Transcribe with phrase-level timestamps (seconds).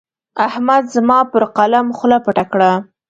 [0.47, 2.71] احمد زما پر قلم خوله پټه کړه.